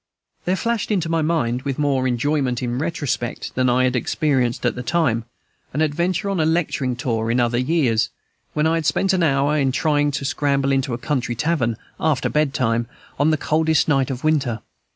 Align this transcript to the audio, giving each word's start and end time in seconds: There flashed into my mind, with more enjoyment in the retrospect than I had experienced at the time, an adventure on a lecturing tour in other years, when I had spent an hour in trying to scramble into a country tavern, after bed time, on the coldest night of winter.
There 0.45 0.55
flashed 0.55 0.89
into 0.89 1.09
my 1.09 1.21
mind, 1.21 1.61
with 1.61 1.77
more 1.77 2.07
enjoyment 2.07 2.63
in 2.63 2.71
the 2.79 2.83
retrospect 2.83 3.53
than 3.53 3.69
I 3.69 3.83
had 3.83 3.95
experienced 3.95 4.65
at 4.65 4.73
the 4.73 4.81
time, 4.81 5.25
an 5.73 5.81
adventure 5.81 6.27
on 6.31 6.39
a 6.39 6.43
lecturing 6.45 6.95
tour 6.95 7.29
in 7.29 7.39
other 7.39 7.59
years, 7.59 8.09
when 8.55 8.65
I 8.65 8.73
had 8.73 8.87
spent 8.87 9.13
an 9.13 9.21
hour 9.21 9.55
in 9.57 9.71
trying 9.71 10.09
to 10.13 10.25
scramble 10.25 10.71
into 10.71 10.95
a 10.95 10.97
country 10.97 11.35
tavern, 11.35 11.77
after 11.99 12.29
bed 12.29 12.51
time, 12.55 12.87
on 13.19 13.29
the 13.29 13.37
coldest 13.37 13.87
night 13.87 14.09
of 14.09 14.23
winter. 14.23 14.61